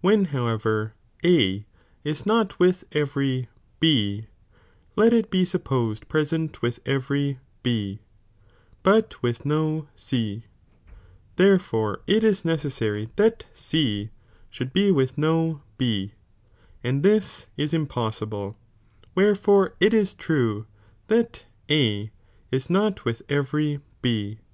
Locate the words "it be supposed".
5.12-6.08